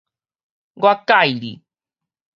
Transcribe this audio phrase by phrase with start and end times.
[0.73, 1.61] 我佮意你